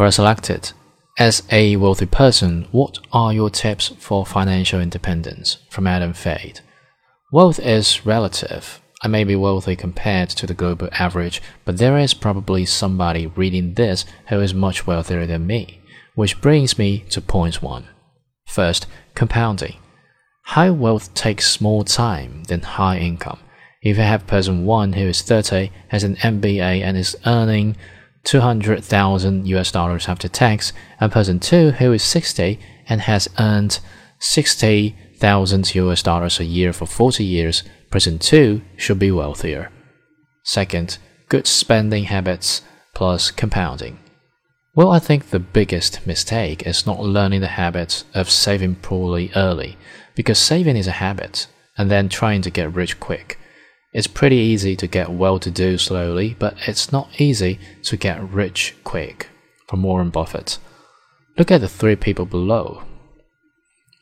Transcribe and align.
But 0.00 0.12
selected. 0.12 0.72
As 1.18 1.42
a 1.52 1.76
wealthy 1.76 2.06
person, 2.06 2.66
what 2.72 2.96
are 3.12 3.34
your 3.34 3.50
tips 3.50 3.88
for 3.98 4.24
financial 4.24 4.80
independence? 4.80 5.58
From 5.68 5.86
Adam 5.86 6.14
Fade. 6.14 6.60
Wealth 7.30 7.58
is 7.58 8.06
relative. 8.06 8.80
I 9.02 9.08
may 9.08 9.24
be 9.24 9.36
wealthy 9.36 9.76
compared 9.76 10.30
to 10.30 10.46
the 10.46 10.54
global 10.54 10.88
average, 10.92 11.42
but 11.66 11.76
there 11.76 11.98
is 11.98 12.14
probably 12.14 12.64
somebody 12.64 13.26
reading 13.26 13.74
this 13.74 14.06
who 14.28 14.40
is 14.40 14.54
much 14.54 14.86
wealthier 14.86 15.26
than 15.26 15.46
me. 15.46 15.82
Which 16.14 16.40
brings 16.40 16.78
me 16.78 17.00
to 17.10 17.20
point 17.20 17.60
one. 17.60 17.86
First, 18.46 18.86
compounding. 19.14 19.76
High 20.44 20.70
wealth 20.70 21.12
takes 21.12 21.60
more 21.60 21.84
time 21.84 22.44
than 22.44 22.62
high 22.62 22.96
income. 22.96 23.40
If 23.82 23.98
you 23.98 24.02
have 24.02 24.26
person 24.26 24.64
1 24.64 24.94
who 24.94 25.08
is 25.08 25.20
30, 25.20 25.70
has 25.88 26.04
an 26.04 26.16
MBA 26.16 26.82
and 26.82 26.96
is 26.96 27.18
earning 27.26 27.76
200,000 28.24 29.46
US 29.48 29.72
dollars 29.72 30.08
after 30.08 30.28
tax, 30.28 30.72
and 31.00 31.10
person 31.10 31.40
2 31.40 31.72
who 31.72 31.92
is 31.92 32.02
60 32.02 32.58
and 32.88 33.02
has 33.02 33.28
earned 33.38 33.80
60,000 34.18 35.74
US 35.74 36.02
dollars 36.02 36.38
a 36.38 36.44
year 36.44 36.72
for 36.72 36.86
40 36.86 37.24
years, 37.24 37.62
person 37.90 38.18
2 38.18 38.62
should 38.76 38.98
be 38.98 39.10
wealthier. 39.10 39.70
Second, 40.44 40.98
good 41.28 41.46
spending 41.46 42.04
habits 42.04 42.62
plus 42.94 43.30
compounding. 43.30 43.98
Well, 44.74 44.92
I 44.92 45.00
think 45.00 45.30
the 45.30 45.40
biggest 45.40 46.06
mistake 46.06 46.66
is 46.66 46.86
not 46.86 47.00
learning 47.00 47.40
the 47.40 47.48
habit 47.48 48.04
of 48.14 48.30
saving 48.30 48.76
poorly 48.76 49.32
early, 49.34 49.76
because 50.14 50.38
saving 50.38 50.76
is 50.76 50.86
a 50.86 50.92
habit, 50.92 51.48
and 51.76 51.90
then 51.90 52.08
trying 52.08 52.42
to 52.42 52.50
get 52.50 52.72
rich 52.72 53.00
quick. 53.00 53.39
It's 53.92 54.06
pretty 54.06 54.36
easy 54.36 54.76
to 54.76 54.86
get 54.86 55.10
well 55.10 55.40
to 55.40 55.50
do 55.50 55.76
slowly, 55.76 56.36
but 56.38 56.54
it's 56.68 56.92
not 56.92 57.20
easy 57.20 57.58
to 57.82 57.96
get 57.96 58.22
rich 58.22 58.76
quick. 58.84 59.28
From 59.66 59.82
Warren 59.82 60.10
Buffett. 60.10 60.58
Look 61.38 61.50
at 61.50 61.60
the 61.60 61.68
three 61.68 61.96
people 61.96 62.26
below. 62.26 62.82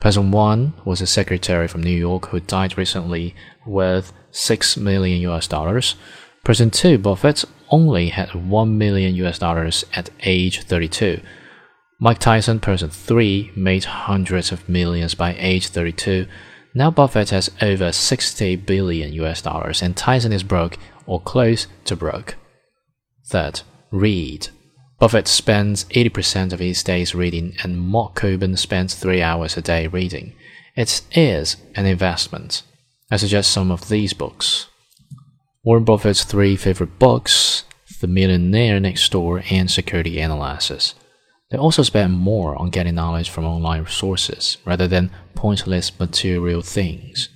Person 0.00 0.30
1 0.30 0.74
was 0.84 1.00
a 1.00 1.06
secretary 1.06 1.66
from 1.66 1.82
New 1.82 1.96
York 1.96 2.28
who 2.28 2.38
died 2.40 2.78
recently 2.78 3.34
with 3.66 4.12
6 4.30 4.76
million 4.76 5.20
US 5.30 5.48
dollars. 5.48 5.96
Person 6.44 6.70
2, 6.70 6.98
Buffett, 6.98 7.44
only 7.70 8.10
had 8.10 8.34
1 8.34 8.78
million 8.78 9.14
US 9.16 9.38
dollars 9.38 9.84
at 9.94 10.10
age 10.20 10.62
32. 10.62 11.20
Mike 11.98 12.18
Tyson, 12.18 12.60
person 12.60 12.90
3, 12.90 13.52
made 13.56 13.84
hundreds 13.84 14.52
of 14.52 14.68
millions 14.68 15.14
by 15.14 15.34
age 15.38 15.68
32. 15.68 16.26
Now 16.76 16.90
Buffett 16.90 17.30
has 17.30 17.50
over 17.62 17.90
60 17.90 18.56
billion 18.56 19.10
US 19.14 19.40
dollars 19.40 19.80
and 19.80 19.96
Tyson 19.96 20.30
is 20.30 20.42
broke 20.42 20.76
or 21.06 21.18
close 21.18 21.68
to 21.86 21.96
broke. 21.96 22.36
Third, 23.28 23.62
read. 23.90 24.48
Buffett 24.98 25.26
spends 25.26 25.86
80% 25.86 26.52
of 26.52 26.58
his 26.58 26.82
days 26.82 27.14
reading 27.14 27.56
and 27.62 27.80
Mark 27.80 28.20
Cuban 28.20 28.58
spends 28.58 28.94
3 28.94 29.22
hours 29.22 29.56
a 29.56 29.62
day 29.62 29.86
reading. 29.86 30.34
It 30.76 31.00
is 31.12 31.56
an 31.74 31.86
investment. 31.86 32.62
I 33.10 33.16
suggest 33.16 33.52
some 33.52 33.70
of 33.70 33.88
these 33.88 34.12
books. 34.12 34.66
Warren 35.64 35.84
Buffett's 35.84 36.24
three 36.24 36.56
favorite 36.56 36.98
books, 36.98 37.64
The 38.02 38.06
Millionaire 38.06 38.80
Next 38.80 39.10
Door 39.12 39.44
and 39.50 39.70
Security 39.70 40.20
Analysis. 40.20 40.94
They 41.50 41.58
also 41.58 41.82
spend 41.82 42.12
more 42.12 42.56
on 42.56 42.70
getting 42.70 42.96
knowledge 42.96 43.30
from 43.30 43.44
online 43.44 43.86
sources 43.86 44.58
rather 44.64 44.88
than 44.88 45.10
pointless 45.34 45.96
material 45.98 46.62
things. 46.62 47.28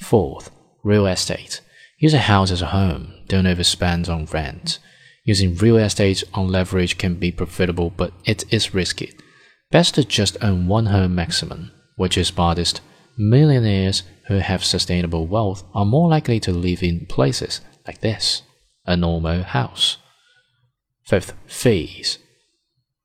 Fourth, 0.00 0.50
real 0.82 1.06
estate. 1.06 1.60
Use 1.98 2.14
a 2.14 2.18
house 2.18 2.50
as 2.50 2.62
a 2.62 2.66
home, 2.66 3.12
don't 3.28 3.44
overspend 3.44 4.08
on 4.08 4.24
rent. 4.26 4.78
Using 5.24 5.54
real 5.54 5.76
estate 5.76 6.24
on 6.34 6.48
leverage 6.48 6.98
can 6.98 7.14
be 7.14 7.30
profitable, 7.30 7.90
but 7.90 8.12
it 8.24 8.44
is 8.52 8.74
risky. 8.74 9.12
Best 9.70 9.94
to 9.94 10.04
just 10.04 10.36
own 10.42 10.66
one 10.66 10.86
home 10.86 11.14
maximum, 11.14 11.70
which 11.96 12.18
is 12.18 12.36
modest. 12.36 12.80
Millionaires 13.16 14.02
who 14.26 14.38
have 14.38 14.64
sustainable 14.64 15.26
wealth 15.26 15.62
are 15.74 15.84
more 15.84 16.08
likely 16.08 16.40
to 16.40 16.50
live 16.50 16.82
in 16.82 17.06
places 17.06 17.60
like 17.86 18.00
this 18.00 18.42
a 18.84 18.96
normal 18.96 19.42
house. 19.42 19.98
Fifth, 21.04 21.34
fees. 21.46 22.18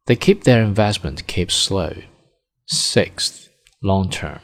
They 0.07 0.15
keep 0.15 0.43
their 0.43 0.63
investment 0.63 1.27
keep 1.27 1.51
slow. 1.51 1.93
Sixth, 2.65 3.49
long 3.83 4.09
term. 4.09 4.39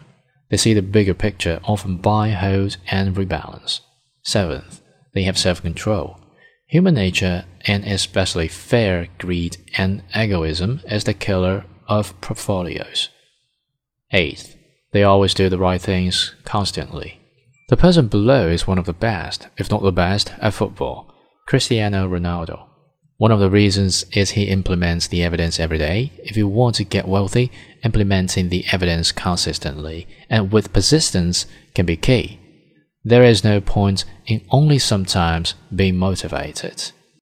They 0.49 0.57
see 0.57 0.73
the 0.73 0.81
bigger 0.81 1.13
picture, 1.13 1.59
often 1.63 1.97
buy, 1.97 2.29
hold, 2.29 2.77
and 2.91 3.15
rebalance. 3.15 3.79
Seventh, 4.23 4.81
they 5.13 5.23
have 5.23 5.37
self 5.37 5.61
control. 5.61 6.19
Human 6.67 6.95
nature, 6.95 7.45
and 7.65 7.85
especially 7.85 8.47
fear, 8.47 9.07
greed, 9.17 9.57
and 9.77 10.03
egoism, 10.15 10.81
is 10.89 11.05
the 11.05 11.13
killer 11.13 11.65
of 11.87 12.19
portfolios. 12.19 13.09
Eighth, 14.11 14.55
they 14.91 15.03
always 15.03 15.33
do 15.33 15.49
the 15.49 15.57
right 15.57 15.81
things 15.81 16.35
constantly. 16.43 17.19
The 17.69 17.77
person 17.77 18.07
below 18.07 18.49
is 18.49 18.67
one 18.67 18.77
of 18.77 18.85
the 18.85 18.93
best, 18.93 19.47
if 19.57 19.71
not 19.71 19.81
the 19.81 19.91
best, 19.91 20.33
at 20.39 20.53
football 20.53 21.13
Cristiano 21.47 22.07
Ronaldo. 22.07 22.67
One 23.23 23.31
of 23.31 23.39
the 23.39 23.49
reasons 23.49 24.05
is 24.11 24.31
he 24.31 24.49
implements 24.49 25.07
the 25.07 25.23
evidence 25.23 25.57
every 25.57 25.77
day. 25.77 26.11
If 26.25 26.35
you 26.35 26.45
want 26.45 26.75
to 26.75 26.83
get 26.83 27.07
wealthy, 27.07 27.53
implementing 27.81 28.49
the 28.49 28.65
evidence 28.73 29.13
consistently 29.13 30.07
and 30.29 30.51
with 30.51 30.73
persistence 30.73 31.45
can 31.73 31.85
be 31.85 31.95
key. 31.95 32.37
There 33.05 33.23
is 33.23 33.41
no 33.41 33.61
point 33.61 34.03
in 34.25 34.41
only 34.49 34.77
sometimes 34.77 35.55
being 35.73 35.95
motivated. 35.95 36.91